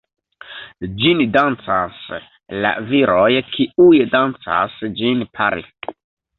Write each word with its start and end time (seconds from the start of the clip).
Ĝin 1.03 1.21
dancas 1.35 1.99
la 2.65 2.73
viroj, 2.89 3.29
kiuj 3.53 4.03
dancas 4.17 4.83
ĝin 5.01 5.25
pare. 5.39 5.65